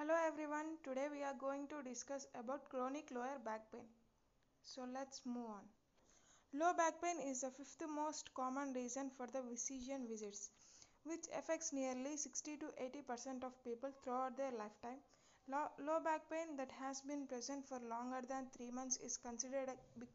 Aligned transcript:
Hello 0.00 0.14
everyone, 0.26 0.78
today 0.82 1.08
we 1.12 1.22
are 1.22 1.36
going 1.38 1.66
to 1.68 1.82
discuss 1.86 2.26
about 2.34 2.66
chronic 2.70 3.10
lower 3.14 3.38
back 3.44 3.70
pain. 3.70 3.84
So 4.62 4.86
let's 4.94 5.20
move 5.26 5.50
on. 5.56 5.66
Low 6.54 6.72
back 6.72 7.02
pain 7.02 7.16
is 7.20 7.42
the 7.42 7.50
fifth 7.50 7.82
most 7.94 8.30
common 8.32 8.72
reason 8.72 9.10
for 9.14 9.26
the 9.26 9.42
physician 9.42 10.06
visits, 10.08 10.48
which 11.04 11.26
affects 11.36 11.74
nearly 11.74 12.16
60 12.16 12.56
to 12.56 12.68
80 12.82 13.02
percent 13.02 13.44
of 13.44 13.52
people 13.62 13.90
throughout 14.02 14.38
their 14.38 14.52
lifetime. 14.52 15.00
Low, 15.46 15.66
low 15.86 16.00
back 16.02 16.22
pain 16.30 16.56
that 16.56 16.72
has 16.80 17.02
been 17.02 17.26
present 17.26 17.68
for 17.68 17.78
longer 17.86 18.22
than 18.26 18.46
3 18.56 18.70
months 18.70 18.96
is 19.04 19.18
considered 19.18 19.68
a 19.68 20.06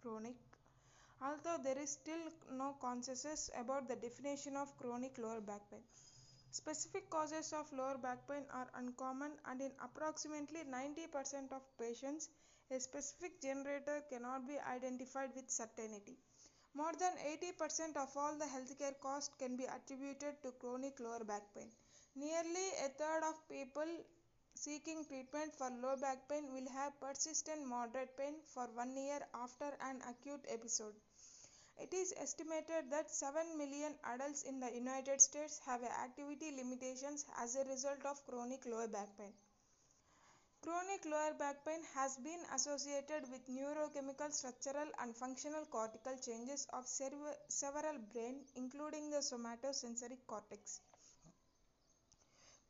chronic. 0.00 0.36
Although 1.20 1.62
there 1.62 1.78
is 1.78 1.90
still 1.90 2.24
no 2.56 2.74
consensus 2.80 3.50
about 3.60 3.86
the 3.86 3.96
definition 3.96 4.56
of 4.56 4.74
chronic 4.78 5.18
lower 5.18 5.42
back 5.42 5.60
pain. 5.70 5.84
Specific 6.52 7.08
causes 7.10 7.52
of 7.52 7.72
lower 7.72 7.96
back 7.96 8.26
pain 8.28 8.44
are 8.52 8.68
uncommon 8.74 9.32
and 9.46 9.60
in 9.60 9.72
approximately 9.82 10.60
90% 10.64 11.52
of 11.52 11.62
patients, 11.78 12.28
a 12.70 12.78
specific 12.80 13.40
generator 13.40 14.02
cannot 14.10 14.46
be 14.46 14.58
identified 14.60 15.30
with 15.34 15.50
certainty. 15.50 16.16
More 16.74 16.92
than 16.98 17.12
80% 17.18 17.96
of 17.96 18.16
all 18.16 18.36
the 18.36 18.44
healthcare 18.44 18.98
costs 19.00 19.34
can 19.38 19.56
be 19.56 19.64
attributed 19.64 20.42
to 20.42 20.52
chronic 20.52 20.98
lower 21.00 21.24
back 21.24 21.42
pain. 21.54 21.70
Nearly 22.16 22.68
a 22.84 22.88
third 22.90 23.22
of 23.28 23.48
people 23.48 23.86
seeking 24.54 25.04
treatment 25.04 25.54
for 25.54 25.70
low 25.70 25.96
back 25.96 26.28
pain 26.28 26.52
will 26.52 26.68
have 26.72 27.00
persistent 27.00 27.66
moderate 27.66 28.16
pain 28.16 28.34
for 28.44 28.66
one 28.74 28.96
year 28.96 29.20
after 29.34 29.76
an 29.80 30.00
acute 30.08 30.44
episode. 30.48 30.94
It 31.78 31.94
is 31.94 32.12
estimated 32.16 32.90
that 32.90 33.10
7 33.10 33.56
million 33.58 33.94
adults 34.04 34.42
in 34.42 34.60
the 34.60 34.70
United 34.72 35.20
States 35.20 35.60
have 35.66 35.82
activity 35.82 36.52
limitations 36.56 37.24
as 37.38 37.56
a 37.56 37.64
result 37.64 38.04
of 38.04 38.24
chronic 38.26 38.66
lower 38.66 38.88
back 38.88 39.08
pain. 39.18 39.32
Chronic 40.62 41.04
lower 41.06 41.32
back 41.38 41.64
pain 41.64 41.80
has 41.94 42.16
been 42.18 42.40
associated 42.54 43.30
with 43.30 43.48
neurochemical, 43.48 44.30
structural, 44.30 44.88
and 45.00 45.16
functional 45.16 45.64
cortical 45.66 46.16
changes 46.18 46.66
of 46.74 46.86
several 46.86 47.98
brain, 48.12 48.44
including 48.56 49.10
the 49.10 49.22
somatosensory 49.22 50.18
cortex. 50.26 50.80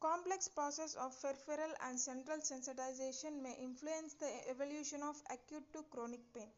Complex 0.01 0.49
process 0.49 0.95
of 0.95 1.21
peripheral 1.21 1.73
and 1.83 1.99
central 1.99 2.39
sensitization 2.39 3.43
may 3.43 3.55
influence 3.61 4.15
the 4.15 4.49
evolution 4.49 5.03
of 5.03 5.17
acute 5.31 5.71
to 5.73 5.83
chronic 5.91 6.21
pain. 6.33 6.49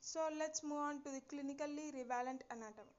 So 0.00 0.28
let's 0.38 0.62
move 0.62 0.78
on 0.78 1.02
to 1.02 1.10
the 1.10 1.20
clinically 1.30 1.92
relevant 2.08 2.42
anatomy. 2.50 2.96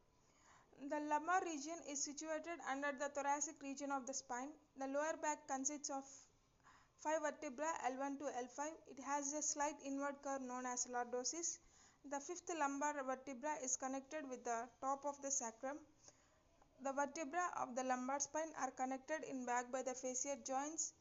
The 0.90 1.00
lumbar 1.10 1.42
region 1.44 1.78
is 1.90 2.04
situated 2.04 2.60
under 2.70 2.92
the 2.92 3.10
thoracic 3.10 3.62
region 3.62 3.92
of 3.92 4.06
the 4.06 4.14
spine. 4.14 4.50
The 4.78 4.88
lower 4.88 5.18
back 5.22 5.48
consists 5.48 5.90
of 5.90 6.04
five 7.00 7.22
vertebrae 7.22 7.74
L1 7.92 8.20
to 8.20 8.26
L5. 8.26 8.72
It 8.88 9.00
has 9.04 9.34
a 9.34 9.42
slight 9.42 9.76
inward 9.84 10.16
curve 10.24 10.42
known 10.42 10.66
as 10.66 10.88
lordosis. 10.88 11.58
The 12.10 12.20
fifth 12.20 12.50
lumbar 12.58 13.04
vertebra 13.04 13.56
is 13.64 13.78
connected 13.78 14.30
with 14.30 14.44
the 14.44 14.68
top 14.80 15.06
of 15.06 15.22
the 15.22 15.32
sacrum. 15.32 15.78
The 16.84 16.94
vertebrae 16.94 17.50
of 17.58 17.76
the 17.76 17.84
lumbar 17.84 18.20
spine 18.20 18.54
are 18.60 18.72
connected 18.72 19.24
in 19.30 19.46
back 19.46 19.72
by 19.72 19.82
the 19.82 19.94
facet 19.94 20.46
joints 20.46 20.94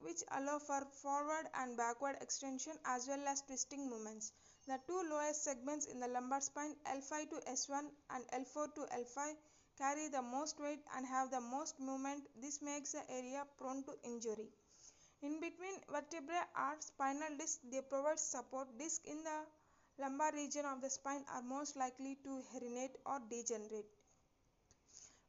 which 0.00 0.22
allow 0.32 0.58
for 0.58 0.84
forward 1.02 1.46
and 1.54 1.76
backward 1.76 2.16
extension 2.20 2.72
as 2.84 3.06
well 3.06 3.26
as 3.28 3.42
twisting 3.42 3.88
movements. 3.88 4.32
The 4.68 4.78
two 4.86 5.02
lowest 5.10 5.42
segments 5.42 5.86
in 5.86 5.98
the 5.98 6.06
lumbar 6.06 6.40
spine, 6.40 6.76
L5 6.86 7.30
to 7.30 7.36
S1 7.50 7.90
and 8.10 8.24
L4 8.46 8.74
to 8.76 8.80
L5, 8.82 9.36
carry 9.76 10.08
the 10.08 10.22
most 10.22 10.60
weight 10.60 10.78
and 10.96 11.04
have 11.04 11.30
the 11.32 11.40
most 11.40 11.80
movement. 11.80 12.28
This 12.40 12.62
makes 12.62 12.92
the 12.92 13.02
area 13.10 13.44
prone 13.58 13.82
to 13.84 13.98
injury. 14.04 14.48
In 15.22 15.40
between 15.40 15.80
vertebrae 15.88 16.46
are 16.54 16.76
spinal 16.80 17.36
discs. 17.38 17.58
They 17.70 17.80
provide 17.80 18.20
support. 18.20 18.68
Discs 18.78 19.04
in 19.04 19.24
the 19.24 19.46
lumbar 19.98 20.32
region 20.32 20.64
of 20.64 20.80
the 20.80 20.90
spine 20.90 21.24
are 21.32 21.42
most 21.42 21.76
likely 21.76 22.16
to 22.22 22.42
herniate 22.54 22.96
or 23.04 23.20
degenerate, 23.28 23.90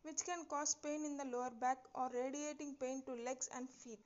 which 0.03 0.23
can 0.25 0.45
cause 0.45 0.75
pain 0.75 1.05
in 1.05 1.17
the 1.17 1.25
lower 1.25 1.49
back 1.49 1.79
or 1.95 2.09
radiating 2.13 2.75
pain 2.79 3.01
to 3.05 3.13
legs 3.13 3.49
and 3.55 3.67
feet. 3.69 3.99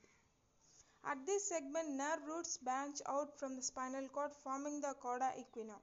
At 1.10 1.26
this 1.26 1.48
segment, 1.48 1.92
nerve 1.92 2.20
roots 2.28 2.58
branch 2.58 3.00
out 3.08 3.40
from 3.40 3.56
the 3.56 3.62
spinal 3.62 4.10
cord, 4.10 4.32
forming 4.44 4.82
the 4.82 4.94
cauda 5.02 5.32
equina. 5.42 5.76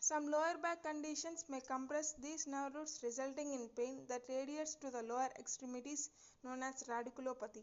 Some 0.00 0.28
lower 0.28 0.56
back 0.60 0.82
conditions 0.82 1.44
may 1.48 1.60
compress 1.60 2.14
these 2.14 2.48
nerve 2.48 2.74
roots, 2.74 2.98
resulting 3.04 3.52
in 3.52 3.68
pain 3.76 4.00
that 4.08 4.22
radiates 4.28 4.74
to 4.76 4.90
the 4.90 5.02
lower 5.04 5.28
extremities, 5.38 6.10
known 6.42 6.64
as 6.64 6.82
radiculopathy. 6.88 7.62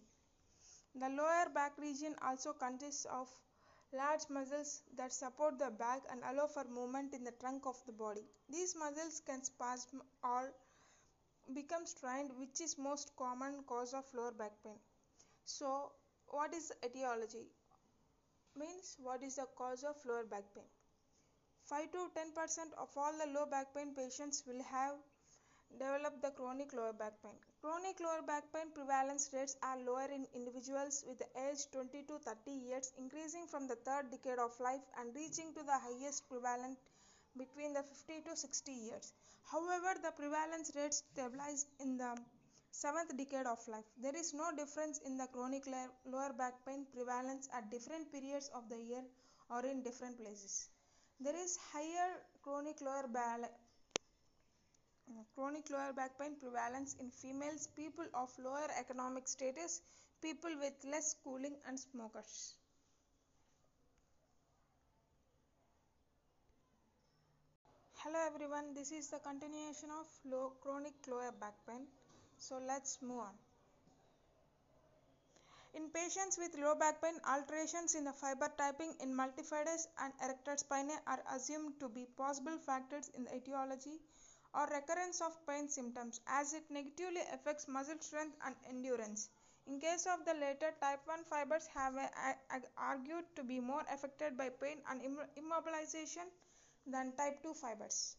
The 0.96 1.10
lower 1.10 1.50
back 1.54 1.78
region 1.78 2.16
also 2.22 2.54
consists 2.54 3.04
of 3.04 3.28
large 3.92 4.30
muscles 4.30 4.82
that 4.96 5.12
support 5.12 5.60
the 5.60 5.72
back 5.72 6.04
and 6.10 6.22
allow 6.24 6.48
for 6.48 6.64
movement 6.64 7.14
in 7.14 7.26
the 7.26 7.34
trunk 7.42 7.66
of 7.66 7.76
the 7.86 7.92
body. 7.92 8.24
These 8.50 8.78
muscles 8.78 9.22
can 9.26 9.44
spasm 9.44 10.02
or 10.24 10.54
become 11.54 11.86
strained, 11.86 12.32
which 12.38 12.62
is 12.62 12.78
most 12.78 13.12
common 13.18 13.64
cause 13.68 13.94
of 13.94 14.06
lower 14.14 14.32
back 14.32 14.54
pain. 14.64 14.80
So, 15.44 15.92
what 16.34 16.54
is 16.54 16.72
etiology? 16.84 17.46
Means 18.58 18.98
what 19.00 19.22
is 19.24 19.36
the 19.36 19.46
cause 19.58 19.84
of 19.84 19.96
lower 20.06 20.26
back 20.26 20.46
pain? 20.56 20.70
5 21.70 21.92
to 21.92 22.10
10 22.16 22.32
percent 22.38 22.72
of 22.78 22.90
all 22.98 23.14
the 23.22 23.28
low 23.34 23.46
back 23.46 23.74
pain 23.76 23.94
patients 23.96 24.44
will 24.48 24.64
have 24.70 24.96
developed 25.80 26.22
the 26.24 26.32
chronic 26.32 26.74
lower 26.74 26.94
back 26.94 27.14
pain. 27.24 27.38
Chronic 27.62 28.00
lower 28.00 28.24
back 28.26 28.44
pain 28.54 28.72
prevalence 28.74 29.30
rates 29.34 29.56
are 29.62 29.78
lower 29.86 30.08
in 30.18 30.26
individuals 30.34 31.04
with 31.08 31.22
age 31.46 31.66
20 31.72 32.04
to 32.10 32.18
30 32.26 32.52
years 32.52 32.92
increasing 32.98 33.46
from 33.48 33.68
the 33.68 33.78
third 33.86 34.10
decade 34.12 34.40
of 34.40 34.60
life 34.60 34.86
and 35.00 35.16
reaching 35.16 35.54
to 35.54 35.64
the 35.64 35.80
highest 35.86 36.28
prevalent 36.30 36.78
between 37.38 37.74
the 37.74 37.84
50 37.84 38.22
to 38.30 38.36
60 38.36 38.72
years. 38.72 39.14
However 39.52 39.94
the 40.02 40.12
prevalence 40.12 40.72
rates 40.76 41.04
stabilize 41.12 41.66
in 41.80 41.98
the 41.98 42.16
seventh 42.74 43.16
decade 43.16 43.46
of 43.46 43.60
life. 43.68 43.86
There 44.02 44.16
is 44.16 44.34
no 44.34 44.46
difference 44.58 45.00
in 45.06 45.16
the 45.16 45.28
chronic 45.28 45.66
lower 46.12 46.34
back 46.34 46.54
pain 46.66 46.86
prevalence 46.92 47.48
at 47.56 47.70
different 47.70 48.12
periods 48.12 48.50
of 48.56 48.68
the 48.68 48.78
year 48.78 49.04
or 49.50 49.64
in 49.64 49.84
different 49.84 50.18
places. 50.18 50.70
There 51.20 51.36
is 51.36 51.58
higher 51.72 52.10
chronic 52.42 52.82
lower 52.82 53.08
back 53.08 53.52
chronic 55.36 55.70
lower 55.70 55.94
back 55.94 56.18
pain 56.20 56.36
prevalence 56.42 56.96
in 57.00 57.12
females, 57.12 57.70
people 57.76 58.06
of 58.16 58.32
lower 58.44 58.68
economic 58.80 59.28
status, 59.28 59.82
people 60.22 60.52
with 60.60 60.74
less 60.90 61.12
schooling 61.12 61.56
and 61.68 61.80
smokers. 61.80 62.56
Hello 68.04 68.20
everyone, 68.26 68.74
this 68.74 68.92
is 68.92 69.10
the 69.10 69.20
continuation 69.20 69.90
of 70.00 70.08
low 70.26 70.54
chronic 70.62 70.94
lower 71.08 71.32
back 71.40 71.54
pain. 71.68 71.86
So 72.44 72.60
let's 72.68 73.02
move 73.02 73.20
on. 73.20 73.36
In 75.74 75.90
patients 75.92 76.38
with 76.38 76.58
low 76.60 76.76
back 76.76 77.02
pain, 77.02 77.14
alterations 77.26 77.96
in 77.96 78.04
the 78.04 78.12
fiber 78.12 78.52
typing 78.58 78.94
in 79.02 79.16
multifidus 79.16 79.88
and 79.98 80.12
erector 80.22 80.58
spinae 80.58 80.98
are 81.08 81.24
assumed 81.34 81.80
to 81.80 81.88
be 81.88 82.06
possible 82.18 82.58
factors 82.66 83.10
in 83.16 83.24
the 83.24 83.36
etiology 83.38 84.02
or 84.54 84.68
recurrence 84.68 85.22
of 85.22 85.40
pain 85.48 85.70
symptoms 85.70 86.20
as 86.28 86.54
it 86.54 86.70
negatively 86.70 87.22
affects 87.34 87.70
muscle 87.70 87.96
strength 88.02 88.36
and 88.46 88.56
endurance. 88.70 89.30
In 89.66 89.80
case 89.80 90.06
of 90.06 90.26
the 90.26 90.34
latter, 90.34 90.74
type 90.82 91.00
1 91.06 91.24
fibers 91.24 91.66
have 91.74 91.96
argued 92.78 93.24
to 93.38 93.44
be 93.44 93.62
more 93.62 93.86
affected 93.90 94.38
by 94.38 94.50
pain 94.50 94.78
and 94.90 95.02
immobilization 95.02 96.28
than 96.86 97.14
type 97.14 97.42
2 97.42 97.54
fibers. 97.54 98.18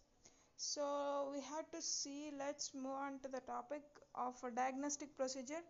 So 0.56 1.31
we 1.32 1.41
have 1.41 1.70
to 1.72 1.82
see, 1.82 2.31
let's 2.38 2.72
move 2.75 2.92
on 2.92 3.19
to 3.20 3.28
the 3.28 3.41
topic 3.41 3.82
of 4.15 4.34
a 4.44 4.50
diagnostic 4.50 5.16
procedure. 5.16 5.62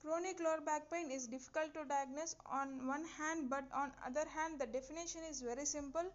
Chronic 0.00 0.40
lower 0.40 0.60
back 0.60 0.90
pain 0.90 1.10
is 1.10 1.26
difficult 1.26 1.74
to 1.74 1.84
diagnose 1.84 2.34
on 2.50 2.86
one 2.86 3.04
hand, 3.18 3.50
but 3.50 3.64
on 3.74 3.92
other 4.04 4.28
hand, 4.28 4.60
the 4.60 4.66
definition 4.66 5.20
is 5.30 5.40
very 5.40 5.64
simple. 5.64 6.12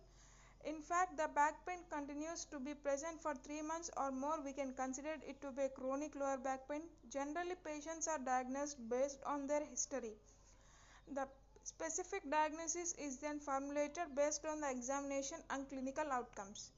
In 0.65 0.81
fact, 0.81 1.17
the 1.17 1.29
back 1.35 1.65
pain 1.65 1.79
continues 1.89 2.45
to 2.45 2.59
be 2.59 2.73
present 2.73 3.21
for 3.21 3.33
3 3.35 3.61
months 3.61 3.89
or 3.95 4.11
more, 4.11 4.41
we 4.43 4.53
can 4.53 4.73
consider 4.73 5.15
it 5.25 5.39
to 5.41 5.51
be 5.51 5.63
a 5.63 5.69
chronic 5.69 6.15
lower 6.15 6.37
back 6.37 6.67
pain. 6.67 6.81
Generally, 7.09 7.55
patients 7.63 8.07
are 8.07 8.19
diagnosed 8.19 8.77
based 8.89 9.19
on 9.25 9.47
their 9.47 9.63
history. 9.63 10.15
The 11.13 11.27
specific 11.63 12.29
diagnosis 12.29 12.93
is 12.93 13.19
then 13.19 13.39
formulated 13.39 14.15
based 14.15 14.45
on 14.45 14.61
the 14.61 14.69
examination 14.69 15.37
and 15.49 15.69
clinical 15.69 16.11
outcomes. 16.11 16.71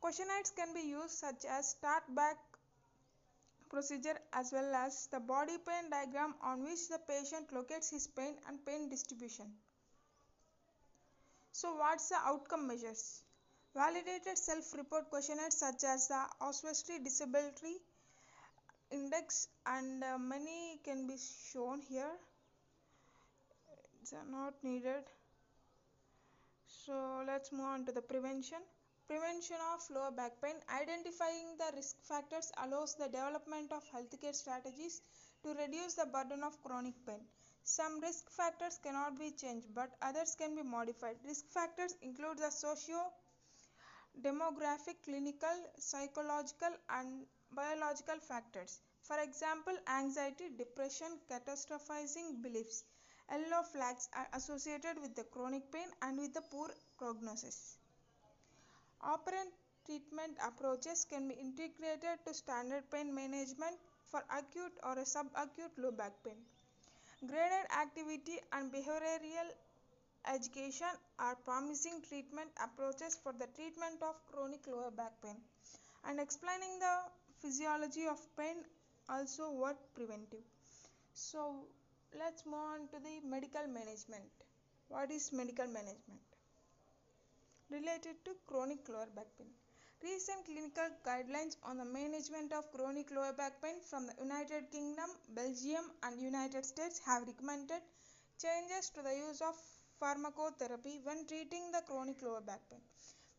Questionnaires 0.00 0.52
can 0.54 0.72
be 0.74 0.80
used 0.80 1.18
such 1.18 1.44
as 1.44 1.70
start 1.70 2.02
back 2.14 2.36
procedure 3.68 4.18
as 4.32 4.52
well 4.52 4.74
as 4.74 5.08
the 5.12 5.20
body 5.20 5.56
pain 5.66 5.90
diagram 5.90 6.34
on 6.42 6.64
which 6.64 6.88
the 6.88 6.98
patient 7.06 7.52
locates 7.52 7.90
his 7.90 8.06
pain 8.06 8.34
and 8.46 8.64
pain 8.64 8.88
distribution. 8.88 9.46
So 11.52 11.76
what's 11.76 12.08
the 12.08 12.16
outcome 12.24 12.68
measures? 12.68 13.22
Validated 13.74 14.38
self-report 14.38 15.10
questionnaires 15.10 15.54
such 15.54 15.84
as 15.84 16.08
the 16.08 16.22
Oswestry 16.40 16.98
Disability 17.00 17.76
index 18.90 19.48
and 19.66 20.02
uh, 20.02 20.16
many 20.18 20.80
can 20.84 21.06
be 21.06 21.16
shown 21.52 21.80
here 21.80 22.10
it's 24.00 24.12
uh, 24.12 24.16
not 24.30 24.54
needed 24.62 25.04
so 26.66 27.22
let's 27.26 27.52
move 27.52 27.66
on 27.66 27.84
to 27.84 27.92
the 27.92 28.00
prevention 28.00 28.58
prevention 29.08 29.56
of 29.72 29.80
lower 29.90 30.10
back 30.10 30.32
pain. 30.42 30.56
Identifying 30.68 31.56
the 31.58 31.74
risk 31.74 31.96
factors 32.02 32.52
allows 32.62 32.94
the 32.94 33.06
development 33.06 33.72
of 33.72 33.82
healthcare 33.90 34.34
strategies 34.34 35.00
to 35.42 35.54
reduce 35.54 35.94
the 35.94 36.06
burden 36.06 36.42
of 36.44 36.62
chronic 36.62 36.94
pain. 37.06 37.20
Some 37.64 38.00
risk 38.00 38.30
factors 38.30 38.78
cannot 38.82 39.18
be 39.18 39.30
changed 39.30 39.74
but 39.74 39.96
others 40.02 40.36
can 40.38 40.54
be 40.54 40.62
modified. 40.62 41.16
Risk 41.26 41.46
factors 41.48 41.94
include 42.02 42.38
the 42.38 42.50
socio 42.50 43.00
demographic 44.22 44.96
clinical 45.04 45.58
psychological 45.78 46.76
and 46.90 47.24
biological 47.52 48.20
factors. 48.20 48.80
For 49.02 49.18
example 49.20 49.76
anxiety 49.88 50.50
depression 50.58 51.18
catastrophizing 51.30 52.42
beliefs. 52.42 52.84
Yellow 53.30 53.62
flags 53.62 54.08
are 54.14 54.28
associated 54.34 55.00
with 55.00 55.14
the 55.14 55.24
chronic 55.24 55.70
pain 55.72 55.88
and 56.02 56.18
with 56.18 56.34
the 56.34 56.42
poor 56.50 56.70
prognosis. 56.98 57.78
Operant 59.02 59.52
treatment 59.86 60.36
approaches 60.46 61.06
can 61.08 61.28
be 61.28 61.34
integrated 61.34 62.18
to 62.26 62.34
standard 62.34 62.82
pain 62.90 63.14
management 63.14 63.76
for 64.10 64.22
acute 64.36 64.72
or 64.82 64.96
subacute 64.96 65.76
low 65.78 65.90
back 65.90 66.12
pain. 66.24 66.36
Graded 67.26 67.66
activity 67.80 68.38
and 68.52 68.72
behavioral 68.72 69.50
education 70.26 70.88
are 71.18 71.36
promising 71.36 72.02
treatment 72.08 72.50
approaches 72.62 73.18
for 73.22 73.32
the 73.32 73.46
treatment 73.56 74.02
of 74.02 74.14
chronic 74.30 74.66
lower 74.66 74.90
back 74.90 75.12
pain. 75.22 75.36
And 76.04 76.20
explaining 76.20 76.78
the 76.78 76.96
physiology 77.40 78.06
of 78.06 78.18
pain 78.36 78.56
also 79.08 79.50
work 79.52 79.76
preventive. 79.94 80.44
So 81.14 81.66
let's 82.18 82.44
move 82.44 82.54
on 82.54 82.88
to 82.88 82.98
the 83.02 83.26
medical 83.26 83.66
management. 83.66 84.30
What 84.88 85.10
is 85.10 85.32
medical 85.32 85.66
management? 85.66 86.27
Related 87.70 88.24
to 88.24 88.36
chronic 88.46 88.88
lower 88.88 89.08
back 89.14 89.26
pain. 89.38 89.48
Recent 90.02 90.44
clinical 90.46 90.88
guidelines 91.04 91.56
on 91.62 91.78
the 91.78 91.84
management 91.84 92.52
of 92.52 92.70
chronic 92.72 93.10
lower 93.10 93.32
back 93.32 93.60
pain 93.60 93.74
from 93.90 94.06
the 94.06 94.14
United 94.22 94.70
Kingdom, 94.70 95.10
Belgium, 95.34 95.90
and 96.02 96.20
United 96.20 96.64
States 96.64 97.00
have 97.04 97.26
recommended 97.26 97.82
changes 98.40 98.90
to 98.90 99.02
the 99.02 99.14
use 99.14 99.40
of 99.42 99.54
pharmacotherapy 100.00 101.02
when 101.04 101.26
treating 101.26 101.70
the 101.72 101.82
chronic 101.86 102.22
lower 102.22 102.40
back 102.40 102.60
pain. 102.70 102.80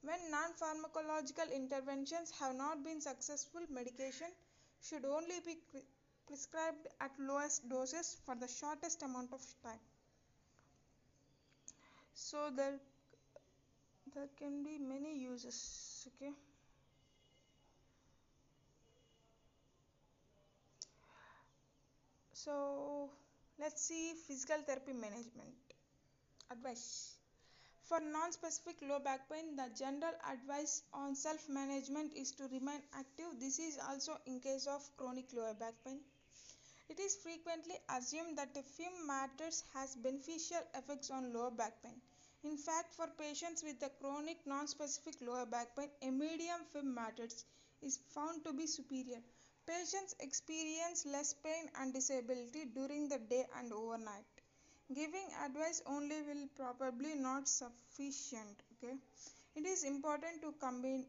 When 0.01 0.19
non 0.31 0.53
pharmacological 0.53 1.53
interventions 1.53 2.31
have 2.39 2.55
not 2.55 2.83
been 2.83 3.01
successful, 3.01 3.61
medication 3.69 4.27
should 4.81 5.05
only 5.05 5.39
be 5.45 5.57
prescribed 6.27 6.87
at 7.01 7.11
lowest 7.19 7.67
doses 7.67 8.17
for 8.25 8.35
the 8.35 8.47
shortest 8.47 9.01
amount 9.01 9.33
of 9.33 9.41
time. 9.63 9.79
So 12.13 12.49
there, 12.55 12.79
there 14.13 14.29
can 14.37 14.63
be 14.63 14.77
many 14.77 15.17
uses. 15.17 16.07
Okay. 16.15 16.31
So 22.33 23.09
let's 23.59 23.81
see 23.81 24.13
physical 24.27 24.57
therapy 24.65 24.93
management 24.93 25.55
advice. 26.51 27.15
For 27.83 27.99
non-specific 27.99 28.77
low 28.87 28.99
back 28.99 29.29
pain, 29.29 29.55
the 29.55 29.65
general 29.75 30.13
advice 30.31 30.83
on 30.93 31.15
self-management 31.15 32.13
is 32.15 32.31
to 32.33 32.43
remain 32.43 32.81
active. 32.93 33.39
This 33.39 33.57
is 33.59 33.79
also 33.89 34.13
in 34.27 34.39
case 34.39 34.67
of 34.67 34.87
chronic 34.95 35.25
lower 35.33 35.55
back 35.55 35.73
pain. 35.83 35.99
It 36.87 36.99
is 36.99 37.15
frequently 37.15 37.75
assumed 37.89 38.37
that 38.37 38.55
a 38.55 38.63
film 38.63 39.07
matters 39.07 39.63
has 39.73 39.95
beneficial 39.95 40.61
effects 40.75 41.09
on 41.11 41.33
lower 41.33 41.51
back 41.51 41.73
pain. 41.83 41.99
In 42.43 42.57
fact, 42.57 42.93
for 42.93 43.07
patients 43.07 43.63
with 43.63 43.81
a 43.81 43.89
chronic 43.89 44.45
non-specific 44.45 45.21
lower 45.21 45.45
back 45.45 45.73
pain, 45.75 45.89
a 46.01 46.09
medium 46.11 46.65
film 46.73 46.93
matters 46.93 47.45
is 47.81 47.97
found 48.13 48.43
to 48.43 48.51
be 48.51 48.67
superior. 48.67 49.21
Patients 49.65 50.15
experience 50.19 51.05
less 51.05 51.33
pain 51.33 51.69
and 51.75 51.93
disability 51.93 52.65
during 52.65 53.07
the 53.07 53.19
day 53.19 53.45
and 53.57 53.71
overnight. 53.71 54.25
Giving 54.93 55.31
advice 55.45 55.81
only 55.85 56.21
will 56.23 56.47
probably 56.55 57.15
not 57.15 57.47
sufficient 57.47 58.63
okay? 58.83 58.97
It 59.55 59.65
is 59.65 59.83
important 59.85 60.41
to 60.41 60.51
combine 60.59 61.05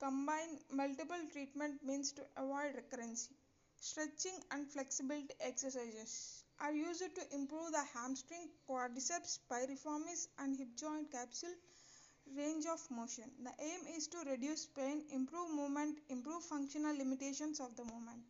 combine 0.00 0.60
multiple 0.70 1.26
treatment 1.32 1.84
means 1.84 2.12
to 2.12 2.22
avoid 2.36 2.76
recurrence 2.76 3.28
stretching 3.76 4.40
and 4.52 4.70
flexibility 4.70 5.34
exercises 5.40 6.43
are 6.60 6.72
used 6.72 7.14
to 7.14 7.34
improve 7.34 7.72
the 7.72 7.84
hamstring 7.94 8.48
quadriceps 8.68 9.38
piriformis 9.50 10.26
and 10.38 10.56
hip 10.56 10.68
joint 10.76 11.10
capsule 11.10 11.56
range 12.36 12.66
of 12.66 12.80
motion 12.90 13.30
the 13.42 13.54
aim 13.70 13.80
is 13.96 14.06
to 14.08 14.18
reduce 14.30 14.66
pain 14.66 15.02
improve 15.12 15.50
movement 15.50 15.98
improve 16.08 16.42
functional 16.44 16.96
limitations 16.96 17.60
of 17.60 17.74
the 17.76 17.84
movement 17.84 18.22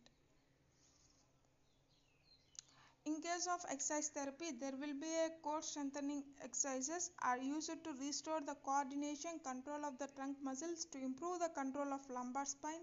in 3.05 3.21
case 3.21 3.47
of 3.53 3.63
exercise 3.69 4.09
therapy, 4.09 4.51
there 4.59 4.75
will 4.81 4.93
be 4.99 5.11
a 5.25 5.29
core 5.43 5.61
strengthening 5.61 6.23
exercises 6.43 7.11
are 7.21 7.37
used 7.37 7.83
to 7.83 7.91
restore 8.01 8.41
the 8.41 8.55
coordination 8.65 9.39
control 9.43 9.85
of 9.85 9.97
the 9.99 10.07
trunk 10.15 10.37
muscles 10.43 10.85
to 10.85 10.97
improve 10.97 11.39
the 11.39 11.49
control 11.49 11.93
of 11.93 12.01
lumbar 12.09 12.45
spine 12.45 12.81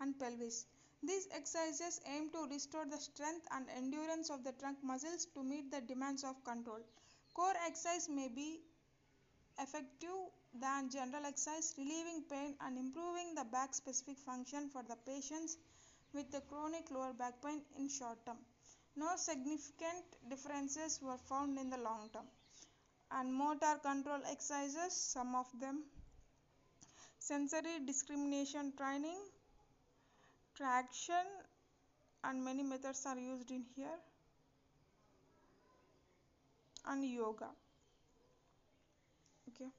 and 0.00 0.18
pelvis. 0.18 0.66
These 1.06 1.28
exercises 1.32 2.00
aim 2.06 2.30
to 2.30 2.46
restore 2.46 2.86
the 2.86 2.96
strength 2.98 3.46
and 3.50 3.68
endurance 3.76 4.30
of 4.30 4.42
the 4.42 4.52
trunk 4.52 4.78
muscles 4.82 5.26
to 5.34 5.42
meet 5.42 5.70
the 5.70 5.82
demands 5.82 6.24
of 6.24 6.42
control. 6.44 6.80
Core 7.34 7.54
exercise 7.66 8.08
may 8.08 8.28
be 8.28 8.62
effective 9.58 10.30
than 10.58 10.88
general 10.88 11.26
exercise, 11.26 11.74
relieving 11.76 12.22
pain 12.30 12.54
and 12.60 12.78
improving 12.78 13.34
the 13.34 13.44
back 13.44 13.74
specific 13.74 14.16
function 14.18 14.70
for 14.70 14.82
the 14.82 14.96
patients 15.04 15.58
with 16.14 16.30
the 16.30 16.40
chronic 16.42 16.90
lower 16.90 17.12
back 17.12 17.34
pain 17.44 17.60
in 17.76 17.88
short 17.88 18.24
term. 18.24 18.38
No 18.96 19.16
significant 19.16 20.06
differences 20.30 21.00
were 21.02 21.18
found 21.18 21.58
in 21.58 21.68
the 21.68 21.78
long 21.78 22.08
term. 22.12 22.26
And 23.10 23.34
motor 23.34 23.78
control 23.82 24.20
exercises, 24.30 24.94
some 24.96 25.34
of 25.34 25.46
them 25.60 25.84
sensory 27.18 27.80
discrimination 27.84 28.72
training, 28.76 29.18
traction, 30.56 31.26
and 32.24 32.44
many 32.44 32.62
methods 32.62 33.06
are 33.06 33.18
used 33.18 33.50
in 33.50 33.64
here, 33.76 33.98
and 36.86 37.04
yoga. 37.04 37.50
Okay. 39.48 39.70